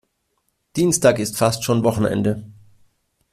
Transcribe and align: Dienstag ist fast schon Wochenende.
Dienstag 0.77 1.19
ist 1.19 1.37
fast 1.37 1.63
schon 1.63 1.83
Wochenende. 1.83 2.43